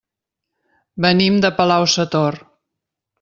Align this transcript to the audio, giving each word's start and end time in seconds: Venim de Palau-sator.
Venim 1.05 1.37
de 1.43 1.51
Palau-sator. 1.59 2.39